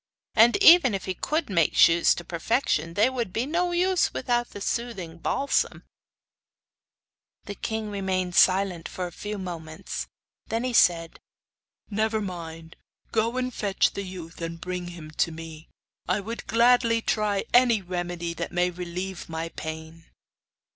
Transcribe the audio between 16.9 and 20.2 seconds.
try any remedy that may relieve my pain.